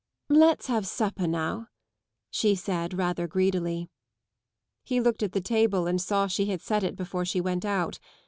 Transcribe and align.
"Let's 0.45 0.65
have 0.65 0.87
supper 0.87 1.27
now!" 1.27 1.67
she 2.31 2.55
said 2.55 2.95
rather 2.95 3.27
greedily. 3.27 3.87
He 4.83 4.99
looked 4.99 5.21
at 5.21 5.33
the 5.33 5.41
table 5.41 5.85
and 5.85 6.01
saw 6.01 6.25
she 6.25 6.47
had 6.47 6.61
set 6.61 6.83
it 6.83 6.95
before 6.95 7.23
she 7.23 7.39
went 7.39 7.65
out. 7.65 7.99